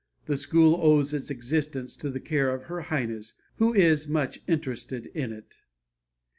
The 0.25 0.35
school 0.35 0.79
owes 0.81 1.13
its 1.13 1.29
existence 1.29 1.95
to 1.97 2.09
the 2.09 2.19
care 2.19 2.49
of 2.51 2.63
Her 2.63 2.81
Highness, 2.81 3.35
who 3.57 3.71
is 3.71 4.07
much 4.07 4.39
interested 4.47 5.05
in 5.13 5.31
it." 5.31 5.57